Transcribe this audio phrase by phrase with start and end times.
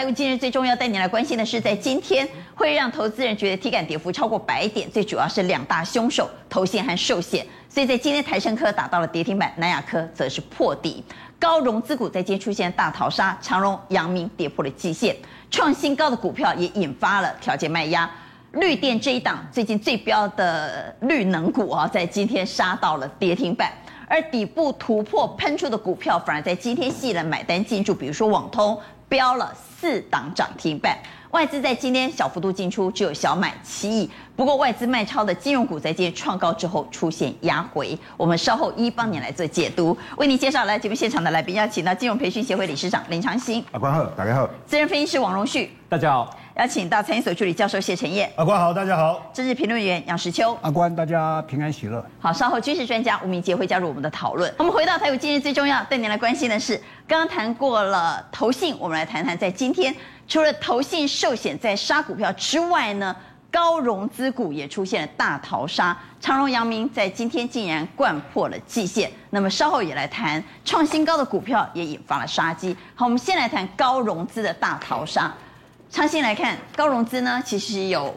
[0.00, 7.46] 台股今日最重要带你来关心的是，在今天会让投资人觉得体感跌幅超过百点，最主要是两大凶手投信和寿险。
[7.68, 11.04] 所以在今天台胜科打到了跌停板，南亚科则是破底。
[11.38, 15.14] 高融资股在今天出现大逃杀，长荣、阳明跌破了季线，
[15.50, 18.10] 创新高的股票也引发了条件卖压。
[18.52, 23.70] 绿电这一档最近最标的绿能股啊，在今天杀到了跌停板。
[24.08, 28.76] 而底部突破喷出的股票，反而在今天吸引了买单进驻，比如说网通
[29.10, 30.96] 飙了四档涨停板。
[31.32, 34.10] 外资在今天小幅度进出，只有小买七亿。
[34.34, 37.96] 不过外资卖超的金融股在今天创高之后出现压回。
[38.16, 43.64] 我们稍后一帮你来做解读，为你介绍来节目现场的来宾，要请到金融培训协会理事长林长兴。
[43.72, 44.48] 阿关好，大家好。
[44.66, 46.36] 资深分析师王荣旭，大家好。
[46.60, 48.30] 邀请到财经所助理教授谢晨彦。
[48.36, 49.18] 阿关好，大家好。
[49.32, 50.54] 政治评论员杨石秋。
[50.60, 52.04] 阿关，大家平安喜乐。
[52.20, 54.54] 好，稍后军事专家吴明杰会加入我们的讨论。
[54.58, 56.76] 我们回到台股今日最重要，带您来关心的是，
[57.08, 59.96] 刚刚谈过了投信，我们来谈谈在今天。
[60.28, 63.16] 除了投信寿险在杀股票之外呢，
[63.50, 69.10] 高融资股也出现了大逃杀，长荣、阳明在今天竟然掼破了季线。
[69.30, 72.76] 那么稍后也来谈创新高的股票也引发了杀机。
[72.94, 75.32] 好，我们先来谈高融资的大逃杀。
[75.90, 78.14] 长兴来看高融资呢，其实有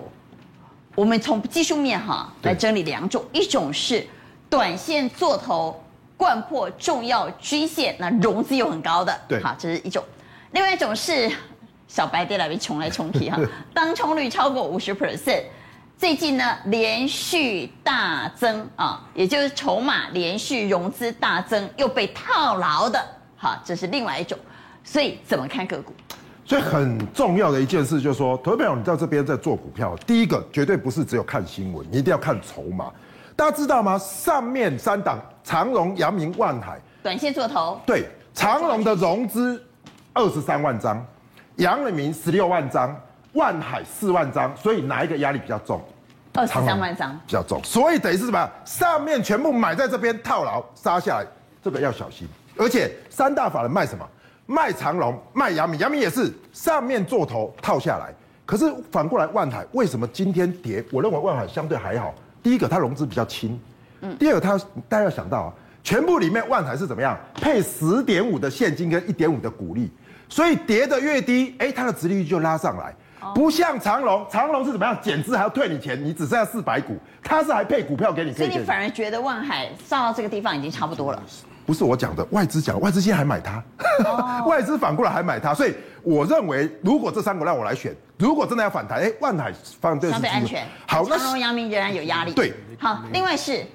[0.96, 4.06] 我们从技术面哈来整理两种，一种是
[4.50, 5.84] 短线做头
[6.18, 10.04] 掼破重要均线，那融资又很高的，对，好，这是一种；
[10.52, 11.32] 另外一种是。
[11.86, 13.38] 小白跌来被冲来冲去哈，
[13.72, 15.44] 当冲率超过五十 percent，
[15.96, 23.00] 最近呢连续大增啊，也就是筹码连续融资大增又被套牢的，
[23.38, 24.36] 好，这是另外一种。
[24.84, 25.94] 所以怎么看个股？
[26.46, 32.92] 所以很重要的一件事就是说，投资朋友你在这边在做股票，第一个绝对不是只有看新闻，你一定要看筹码。
[33.36, 33.98] 大家知道吗？
[33.98, 37.80] 上面三档长荣、阳明、万海，短线做头。
[37.86, 39.64] 对，长荣的融资
[40.12, 41.04] 二十三万张。
[41.58, 43.00] 阳明十六万张，
[43.34, 45.82] 万海四万张，所以哪一个压力比较重？
[46.34, 48.50] 二十三万张比较重，所以等于是什么？
[48.66, 51.26] 上面全部买在这边套牢杀下来，
[51.64, 52.28] 这个要小心。
[52.58, 54.04] 而且三大法人卖什么？
[54.46, 58.14] 卖长荣，卖阳明，阳明也是上面做头套下来。
[58.46, 60.84] 可是反过来，万海为什么今天跌？
[60.92, 62.14] 我认为万海相对还好。
[62.42, 63.58] 第一个，它融资比较轻。
[64.02, 64.16] 嗯。
[64.18, 64.58] 第二个，它
[64.90, 67.18] 大家要想到啊，全部里面万海是怎么样？
[67.36, 69.90] 配十点五的现金跟一点五的股利。
[70.28, 72.94] 所以跌的越低，哎，它的殖利率就拉上来，
[73.36, 74.98] 不像长隆，长隆是怎么样？
[75.02, 78.34] 减资还要退你钱，你只剩下四百股，它是还配股票给你。
[78.34, 81.24] 所以你反而觉得万海上到这个地方已经差不多了？
[81.66, 83.64] 不是我讲的，外资讲，外资现在还买它，
[84.06, 90.66] 哦、 外资反过来还买它，所以我认为，如果这三个让我来选，如果真的要反弹，哎，万海放对相对安全。
[90.88, 92.34] 好，那长荣、阳明仍然有压力。
[92.34, 93.66] 对，好，另外是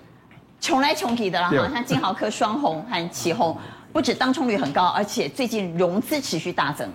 [0.61, 3.57] 穷来穷去的了哈，像金豪科、双鸿和奇鋐。
[3.91, 6.87] 不止当冲率很高，而且最近融资持续大增，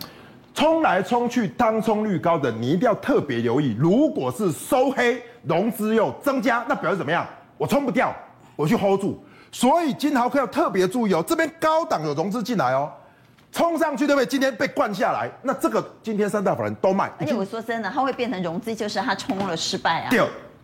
[0.54, 3.76] 冲来冲去，当冲率高的，你一定要特别留意。
[3.80, 7.26] 如果是收黑，融资又增加，那表示怎么样？
[7.58, 8.16] 我冲不掉，
[8.56, 9.22] 我去 hold 住。
[9.54, 12.92] 所以金豪科要特别注意哦，这边高档有融资进来哦，
[13.52, 14.26] 冲上去对不对？
[14.26, 17.10] 今天被灌下来，那这个今天三大法人都卖。
[17.20, 20.10] 而且我说真的，它会变成融资，就是它冲了失败啊。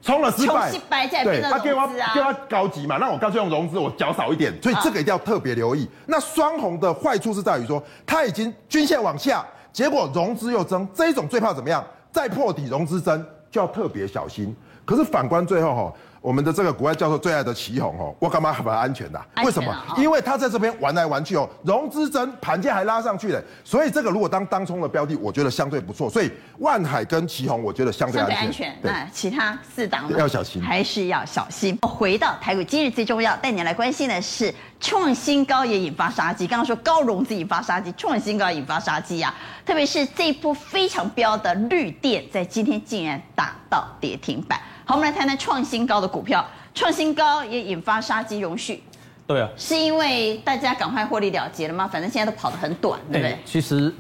[0.02, 0.72] 冲了失败，
[1.08, 5.84] 对，他给我给我高级嘛，那我干脆用融资，我缴少一点，所以这个一定要特别留意。
[5.84, 11.86] 啊、那双红的坏处是在于说，它已经均线往下，结果融资又增，这一种最怕怎么样？
[12.14, 14.56] 再破底融资增，就要特别小心。
[14.86, 15.94] 可是反观最后哈。
[16.22, 19.26] 我们的这个国外教授最爱的祁宏哦，我干嘛很安全的、啊？
[19.44, 19.74] 为什么？
[19.98, 26.10] 因为他在这边玩来玩去哦，融资增，盘价还拉上去了，所以这个如果当当冲的标的，我觉得相对不错。
[26.10, 28.40] 所以万海跟祁宏，我觉得相对安全。
[28.40, 28.78] 安全。
[28.82, 31.78] 那其他四档要小心，还是要小心。
[31.82, 36.46] 回到台股，今日最重要带你来关心的是创新高也引发杀机。
[36.46, 39.34] 刚刚说高融资引发杀机，创新高引发杀机啊！
[39.66, 44.60] 特别是这一波非常飙的绿电，在今天竟然打到跌停板。
[44.90, 46.44] 好，我们来谈谈创新高的股票，
[46.74, 48.82] 创新高也引发杀机，容续。
[49.28, 51.88] 对啊，是因为大家赶快获利了结了吗？
[51.88, 53.38] 反正现在都跑得很短，对不对？
[53.46, 53.94] 其实，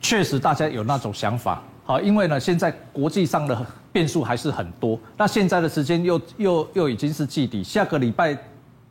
[0.00, 1.62] 确实大家有那种想法。
[1.84, 4.98] 好，因为呢，现在国际上的变数还是很多。
[5.14, 8.34] 那现在的时间又又又已经是季底，下个礼拜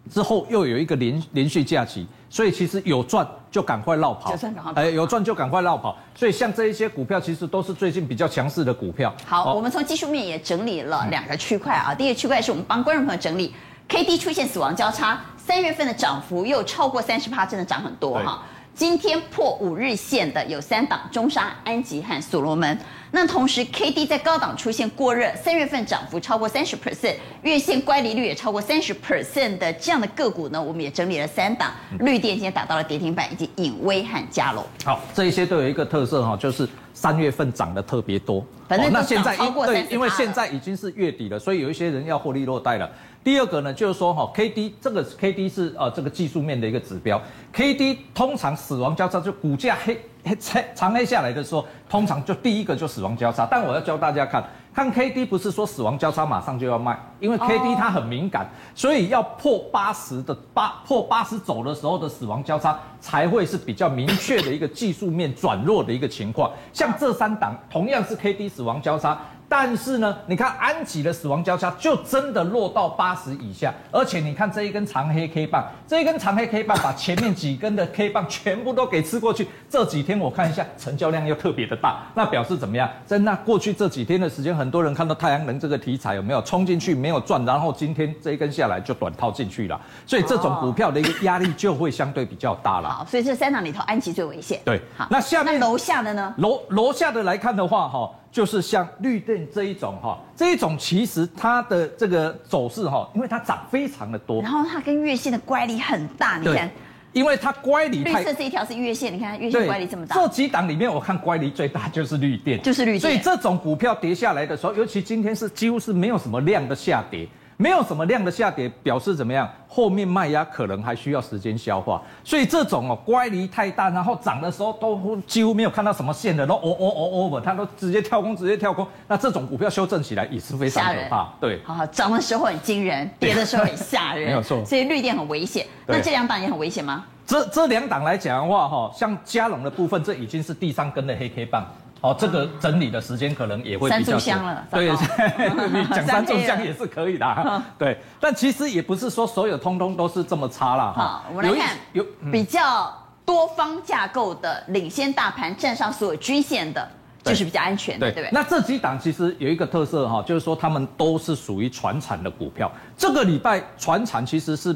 [0.09, 2.07] 之后又有一个连连续假期。
[2.31, 4.31] 所以其实有赚就赶快落跑，
[4.75, 5.97] 哎，有赚就赶快落跑。
[6.13, 9.11] 所以像这一些股票，其实都是最近比较强势的股票。
[9.25, 11.91] 好，我们从技术面也整理了两个区块啊。
[11.95, 13.51] 第一个区块是我们帮观众朋友整理
[13.87, 18.43] ，K D 出现死亡交叉，三月份的涨幅又超过三十趴，真的涨很多哈。
[18.75, 22.77] 今天破五日线的有三档：中沙、安吉和所罗门。
[23.11, 31.71] 那同时，K D 在高档出现过热，三月份涨幅超过三十 percent，月线乖离率也超过三十 percent 的这样的个股呢，我们也整理了三档。
[31.99, 34.63] 绿电今天打到了跌停板，以及隐威和加龙。
[34.85, 36.67] 好，这一些都有一个特色哈，就是
[36.99, 38.45] 三月份涨得特别多。
[38.67, 42.89] 反正那现在超过对，因为现在已经是月底了，所以有一些人要获利落袋了。
[43.23, 47.21] 第二个呢，就是说哈，K D 这个 K D 是呃这个技术面的一个指标
[47.53, 50.37] ，K D 通常死亡交叉就股价黑黑
[50.75, 53.47] 长黑下来的时候，通常就第一个就死亡交叉。
[53.49, 54.43] 但我要教大家看，
[54.75, 66.51] 看 K D 不是说死亡交叉马上就要卖，因为 K D 它很敏感，所以要破八十的八破八十走的时候的死亡交叉才会是比较明确的一个技术面转弱的一个情况。
[66.73, 69.17] 像这三档同样是 K D 死亡交叉。
[69.51, 79.47] 但是呢，你看安吉的死亡交叉就真的落到八十以下，而且你看这一根长黑 K 棒，这一根长黑 K 棒把前面几根的 K 棒全部都给吃过去。
[79.67, 82.87] 这几天我看一下成交量又特别的大，那表示怎么样？
[83.07, 92.89] 在那过去这几天的时间，很多人看到太阳能这个题材有没有冲进去没有赚，然后今天这一根下来就短套进去了，所以这种股票的一个压力就会相对比较大了。
[92.89, 94.61] 好，所以这三档里头安琪最危险。
[94.63, 96.33] 对，好，那下面楼下的呢？
[96.37, 98.11] 楼楼下的来看的话，哈。
[98.31, 106.69] 就是像绿电这一种哈，这一种其实它的这个走势哈，因为它涨非常的多，然后它跟月线的乖离很大，你看，
[107.13, 110.15] 因为它乖离太，绿色这一条是月线，你看月线乖离这么大。
[110.15, 112.99] 这几档里面，我看乖离最大就是绿电，就是绿电。
[112.99, 117.27] 所以这种股票跌下来的时候，尤其今天是几乎是没有什么量的下跌。
[117.61, 119.47] 没有什么量的下跌，表示怎么样？
[119.67, 128.87] 后面卖压可能还需要时间消化，所以这种哦乖离太大，然后涨的时候都几乎没有看到什么线的，都哦哦哦哦，它都直接跳空，直接跳空。
[129.09, 131.33] 那这种股票修正起来也是非常可怕。
[131.41, 134.63] 对，好好涨的时候很惊人，跌的时候很吓人，没有错。
[134.63, 135.67] 所以绿电很危险。
[135.85, 137.03] 那这两档也很危险吗？
[137.25, 141.67] 这这两档来讲的话，哈，像加龙的部分，这已经是第三根的黑 K 棒。
[142.01, 144.65] 哦，这个整理的时间可能也会比较香了。
[144.71, 144.89] 对，
[145.69, 147.63] 你讲三炷香也是可以的。
[147.77, 150.93] 对，但其实也不是说所有通通都是这么差了。
[150.93, 152.93] 哈，我们来看有比较
[153.25, 156.89] 多方架构的，领先大盘站上所有均线的，
[157.21, 158.31] 就是比较安全的，对不对？
[158.31, 162.71] 那这几档其实有一个特色哈，就是说他们都是属于传产的股票。
[162.97, 164.73] 这个礼拜传产其实是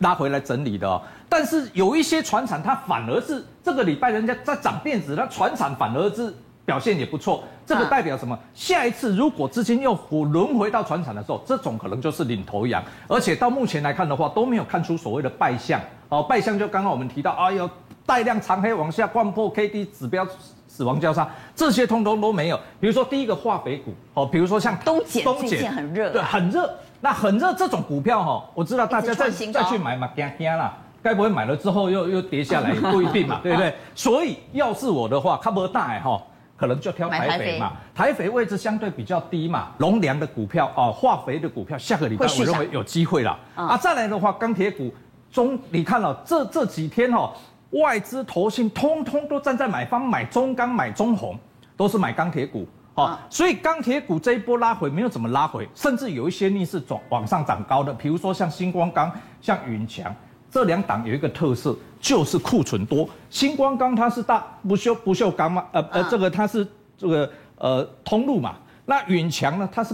[0.00, 6.34] 拉回来整理的哦，但是有一些传产它反而是这个礼拜人家在涨电子，那传产反而是。
[6.66, 8.38] 表现也不错，这个代表什么？
[8.52, 9.94] 下一次如果资金又
[10.32, 12.82] 轮回到船产的时候，这种可能就是领头羊。
[13.06, 15.80] 而且到目前来看的话，都没有看出所谓的败相。
[16.08, 17.70] 哦，败相就刚刚我们提到，哎呦，
[18.04, 20.26] 带量长黑往下灌破 K D 指标
[20.66, 22.58] 死亡交叉，这些通通都没有。
[22.80, 26.68] 比如说第一个化肥股，哦，比如说像东碱，最近很热，对，很热。
[27.00, 32.72] 那很热这种股票哈，我知道大家再再去买嘛，惊惊啦，该不会买了之后又又跌下来？
[32.72, 33.72] 不一定嘛， 对不对？
[33.94, 36.20] 所以要是我的话，看不大哎哈。
[36.56, 43.38] 可能就挑台肥嘛，台肥位置相对比较低嘛，农粮的股票哦，化肥的股票，下个礼拜我认为有机会了。
[43.54, 44.92] 啊，再来的话，钢铁股
[45.30, 47.30] 中，你看了这这几天哦，
[47.72, 51.38] 外资投信通通都站在买方，买中钢、买中红，
[51.76, 60.14] 都是买钢铁股哦，所以钢铁股这一波拉回没有怎么拉回，甚至有一些逆势转往上涨高的，比如说像星光钢、像云强。
[60.48, 61.76] 这两档有一个特色，
[62.06, 63.08] 就是库存多。
[63.28, 66.64] 星光钢它是大不锈不锈钢嘛，呃呃，这个它是
[66.96, 68.54] 这个呃通路嘛。
[68.84, 69.92] 那允强呢，它是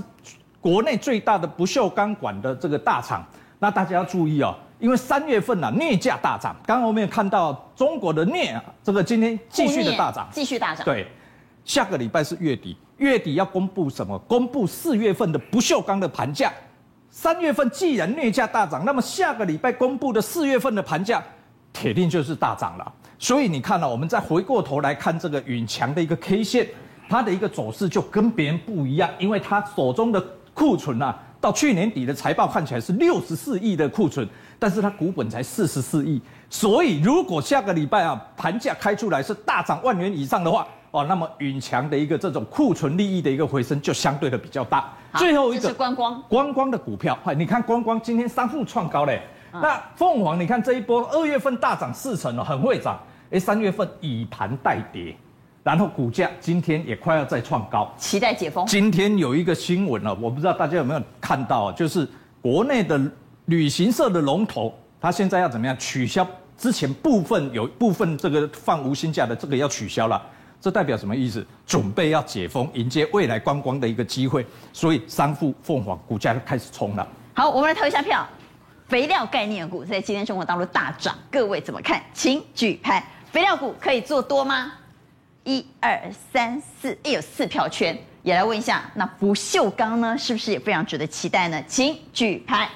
[0.61, 3.25] 国内最大的不锈钢管的这个大厂。
[3.59, 6.55] 那大家要注意哦，因为三月份啊镍价大涨。
[6.67, 10.85] 刚刚我们也看到中国的镍啊，这个今天继续的大涨，继续大涨。
[10.85, 11.07] 对，
[11.65, 14.19] 下个礼拜是月底，月底要公布什么？
[14.29, 16.53] 公布四月份的不锈钢的盘价。
[17.09, 21.23] 三月份既然镍价大涨，那么下个礼拜公布的四月份的盘价，
[21.73, 22.93] 铁定就是大涨了。
[23.19, 26.69] 所以你看了，我们再回过头来看这个允强的一个 K 线，
[27.09, 30.21] 它的一个走势就跟别人不一样，因为它手中的
[30.53, 44.93] 库存啊，到去年底的财报看起来是六十四亿的库存，但是它股本才四十四亿，所以如果下个礼拜啊盘价开出来是大涨万元以上的话，哦，那么允强的一个这种库存利益的一个回升就相对的比较大。
[45.15, 49.23] 最后一个是观光，观光的股票，你看观光今天三富创高嘞。
[49.53, 52.99] 那凤凰，你看这一波二月份大涨四成哦，很会涨。
[53.31, 55.17] 哎，三月份以盘带跌，
[55.63, 58.67] 然后股价今天也快要再创高，期待解封。
[58.67, 62.07] 今天有一个新闻哦，我不知道大家有没有看到，就是
[62.41, 63.01] 国内的
[63.47, 66.27] 旅行社的龙头，他现在要怎么样取消
[66.59, 70.21] 之前部分有部分这个放无薪假的这个要取消了。
[70.61, 71.45] 这代表什么意思？
[71.67, 77.09] 准备要解封，迎接未来观光的一个机会，所以三富、凤凰股价就开始冲了。
[77.35, 78.25] 好，我们来投一下票。
[78.93, 82.03] 肥料概念股在今天生活当中大涨，各位怎么看？
[82.13, 83.03] 请举牌。
[83.31, 84.71] 肥料股可以做多吗？
[85.45, 85.99] 一二
[86.31, 87.99] 三四，哎，有四票圈。
[88.23, 91.65] 也来问一下，那不锈钢呢，是不是也非常值得期待呢？
[91.67, 92.69] 请举牌。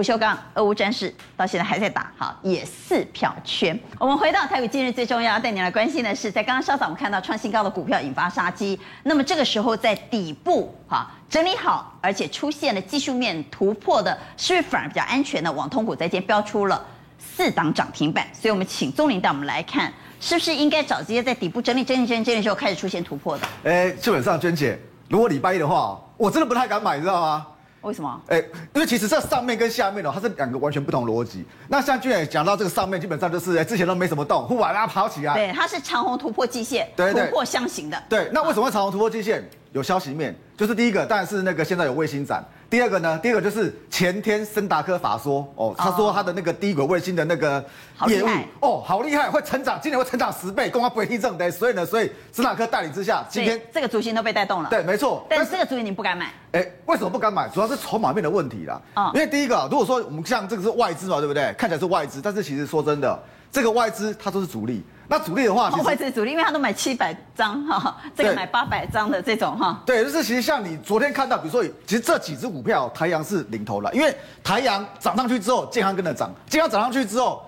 [0.00, 3.78] 不锈钢，俄乌战事到现在还在打，好，也四票圈。
[3.98, 15.52] 我们回到台股，今日最重要要带你来关心的是，在刚刚稍早我们看到创新高的股票引发杀机，那么这个时候在底部哈整理好，而且出现了技术面突破的，是不是反而比较安全的？
[15.52, 16.82] 网通股在今天飙出了
[17.18, 23.46] 四档涨停板，所以我们请宗霖带我们来看，是不是应该找这些在底部整理、整理、整理、整理的时候开始出现突破的？
[23.64, 24.78] 哎，基本上，娟姐，
[25.10, 27.46] 如果礼拜一的话，我真的不太敢买，你知道吗？
[27.82, 28.20] 为什么？
[28.28, 28.38] 哎，
[28.74, 31.44] 因为其实这上面跟下面哦，它是两个完全不同逻辑。
[31.68, 35.34] 那像俊也讲到这个上面，基本上就是之前都没什么动，忽然拉跑起来。
[35.34, 38.02] 对，它是长虹突破季线，突破箱型的。
[38.08, 39.42] 对，那为什么会长虹突破季线？
[39.72, 42.44] 有消息面，就是第一个，当然是那个现在有卫星展。
[42.70, 47.62] 第二个呢，第二个就是前天森达科法说哦，他说他的那个低轨卫星的那个
[48.06, 48.28] 业务
[48.60, 51.50] 哦，好厉害，会成长，今年会成长十倍，公安不会听证的。
[51.50, 54.70] 所以呢，所以森达科带领之下，今天这个族群都被带动了。
[54.70, 55.26] 对，没错。
[55.28, 56.32] 但是这个族群你不敢买？
[56.52, 57.48] 哎，为什么不敢买？
[57.48, 58.80] 主要是筹码面的问题啦。
[58.94, 61.52] 啊，因为第一个，如果说我们像这个是外资嘛，对不对？
[61.58, 63.20] 看起来是外资，但是其实说真的，
[63.50, 64.82] 这个外资它都是主力。
[65.12, 69.82] 那主力的话，外资主力，因为他都买七百张哈，这个买八百张的这种哈。
[69.84, 77.44] 对，就是其实像你昨天看到，比如说，其实这几只股票，台阳是领头了，因为台阳涨上去之后，健康跟着涨，健康涨上去之后，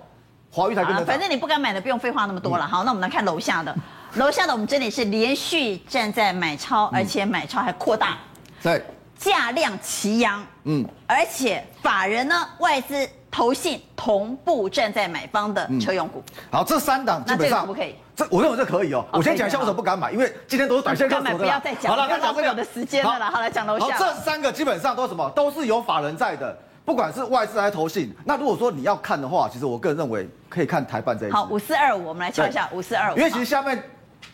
[0.50, 1.06] 华裕才跟着涨。
[1.06, 2.66] 反正你不敢买的，不用废话那么多了。
[2.66, 3.72] 好，那我们来看楼下的，
[4.14, 8.18] 楼下的我们这里是连续站在买超，而且买超还扩大，
[8.60, 8.84] 对，
[9.22, 13.08] 价量齐扬，嗯，而且法人呢，外资。
[13.34, 17.94] 投信同步站在买方的车用股，嗯、好，这三档基本上不可以。
[18.14, 19.02] 这我认为这可以哦。
[19.10, 21.90] 我先讲一下为什么不敢买，因为今天都是短线买，不要再讲。
[21.90, 23.30] 好了，那讲这个的时间了啦。
[23.30, 23.96] 好，来讲楼下。
[23.96, 25.30] 这三个基本上都是什么？
[25.30, 28.14] 都是有法人在的，不管是外资还是投信。
[28.22, 31.34] 那如果说你要看的话，其实我个人认为可以看台办这一支。
[31.34, 33.16] 好，五四二五，我们来敲一下五四二五。
[33.16, 33.82] 因为其实下面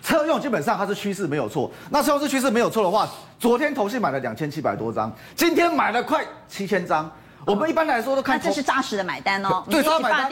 [0.03, 1.71] 车用基本上它是趋势没有错。
[1.91, 7.11] 那车用是趋势没有错的话，昨天投信买了两千七百多张，今天买了快七千张。
[7.47, 9.65] 我们一般来说都看，那这是扎实的买单哦。
[9.71, 10.29] 对，扎实买单。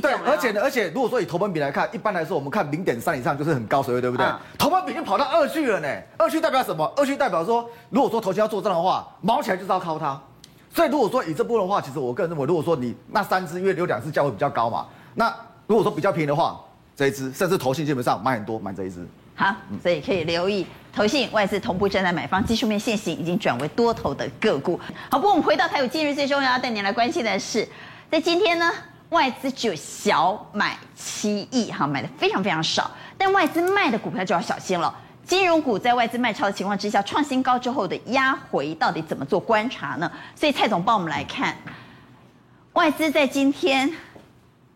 [0.00, 4.26] 对，而且呢，而且如果说以投本比来看，一般来说我们看零点三以上就是很高水位，对不对？
[4.56, 5.88] 投本比已经跑到二区了呢。
[6.16, 6.90] 二区代表什么？
[6.96, 10.18] 二区代表说，如果说投信要做账的话，毛起来就是要靠它。
[10.72, 15.34] 所以如果说以这部分的话，其实我个人认为，如果说你那三支，因为有两支价位比较高嘛，那
[15.66, 16.58] 如果说比较便宜的话，
[16.98, 19.06] 这一支甚至投信基本上买很多，买这一支。
[19.36, 24.80] 好，所以可以留意投信外资同步站在买方，技术面现行已经转为多头的个股。
[25.08, 27.64] 好，不过我们回到台股，今日最重要要带您来关心的是，
[28.10, 28.68] 在今天呢，
[29.10, 32.90] 外资只有小买七亿，哈，买的非常非常少。
[33.16, 34.92] 但外资卖的股票就要小心了。
[35.24, 40.10] 金融股在外资卖超的情况之下，创新高之后的压回到底怎么做观察呢？
[40.34, 41.56] 所以蔡总帮我们来看，
[42.72, 43.88] 外资在今天。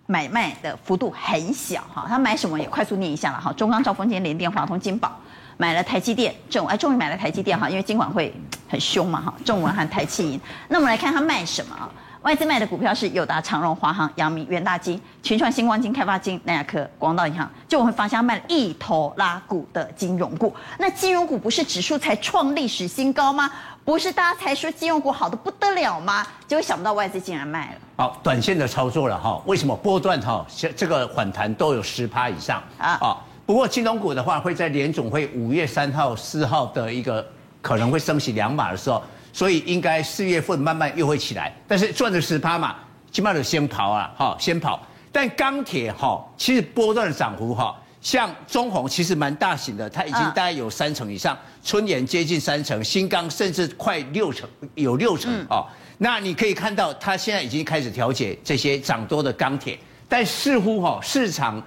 [0.06, 3.52] 买卖的幅度很小哈，他买什么也快速念一下了哈。
[3.52, 5.18] 中钢、兆丰金、联电、华通、金宝
[5.56, 8.34] 买了台积电，正哎终于买了台积电哈，因为金管会
[8.68, 9.34] 很凶嘛哈。
[9.44, 11.88] 正文和台企银，那我们来看他卖什么啊？
[12.22, 20.54] 外资卖的股票是友达、长荣、华航、阳明、元大金、群创、新光金、开发金、南亚科、广岛银行，就我们会发现他卖了一头拉股的金融股。
[20.78, 23.50] 那金融股不是指数才创历史新高吗？
[23.84, 26.24] 不是大家才说金融股好的不得了吗？
[26.46, 27.80] 结果想不到外资竟然卖了。
[27.96, 29.42] 好，短线的操作了哈。
[29.44, 30.46] 为什么波段哈
[30.76, 32.90] 这个反弹都有十趴以上啊？
[33.00, 37.26] 啊，不过金融股的话会在联总会五月三号、四号的一个
[37.60, 41.52] 可能会升息两码的时候，所以应该四月份慢慢又会起来。
[41.66, 42.76] 但是赚了十趴嘛，
[43.10, 44.80] 起码得先跑啊，哈，先跑。
[45.10, 47.76] 但钢铁哈，其实波段的涨幅哈。
[48.02, 55.64] 像中宏其实蛮大型的，它已经大概有三成以上，春研接近三成，新钢甚至快六成，有六成哦。
[55.98, 59.78] 那你可以看到，它现在已经开始调节这些涨多的钢铁，
[60.08, 61.62] 但似乎哈市场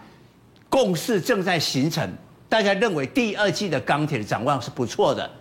[0.67, 2.05] 共识正在形成，
[2.49, 5.31] 大家认为第二季的钢铁的展望是不错的，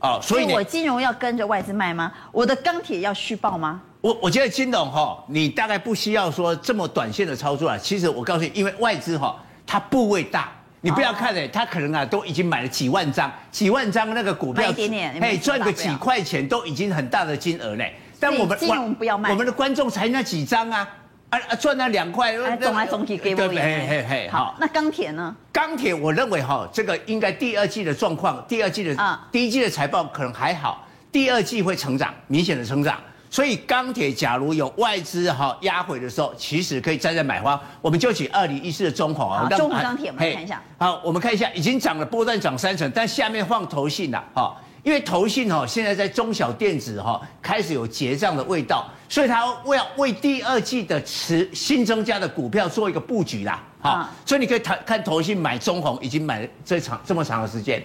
[0.00, 2.12] 哦，所以我金融要跟着外资卖吗？
[2.32, 3.80] 我的钢铁要续报吗？
[4.00, 7.78] 我我觉得金融哈，你大概不需要说这么短线的操作啊。
[7.78, 9.40] 其实我告诉你，因为外资哈。
[9.70, 10.48] 它部位大，
[10.80, 14.74] 你不要看哎，它可能啊都已经买了几万张，几万张那个股票，
[15.20, 17.94] 哎，赚个几块钱都已经很大的金额嘞。
[18.18, 20.88] 但我们金融不要卖，我们的观众才那几张啊，
[21.28, 23.62] 啊啊赚那两块，总来总去给我演。
[23.62, 25.36] 嘿嘿嘿，好，那钢铁呢？
[25.52, 32.98] 钢铁我认为哈，这个应该第二季的状况，第二季的啊，第一季的财报可能还好，第二季会成长，明显的成长。
[33.30, 37.58] 所以钢铁假如有外资哈压回的时候，其实可以站在买方。
[37.80, 40.60] 我们就举二零一四的中红啊，中红钢铁，我们看一下。
[40.76, 57.80] 好，我们看一下，已经涨了波段涨三成，但下面放投信了哈，因为投信哈现在在中小电子哈开始有结账的味道，所以它为要为第二季的持新增加的股票做一个布局啦，好，所以你可以看看投信买中红已经买这长这么长的时间，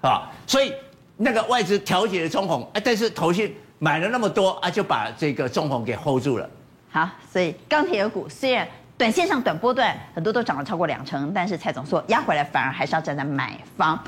[0.00, 0.72] 啊，所以
[1.16, 6.48] 那个外资调节的中红，哎，但是投信买了那么多啊，就把这个中红给 hold 住了。
[6.90, 8.68] 好，所以钢铁股虽然
[8.98, 13.98] 短线上短波段很多都涨了超过两成，但是蔡总说压回来反而还是要站在买方。